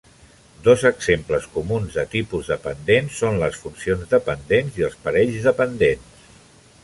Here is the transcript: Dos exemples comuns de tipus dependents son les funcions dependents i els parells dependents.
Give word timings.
Dos 0.67 0.83
exemples 0.89 1.43
comuns 1.57 1.97
de 1.99 2.05
tipus 2.13 2.49
dependents 2.53 3.19
son 3.23 3.37
les 3.43 3.61
funcions 3.65 4.09
dependents 4.15 4.79
i 4.83 4.87
els 4.89 4.97
parells 5.05 5.45
dependents. 5.51 6.25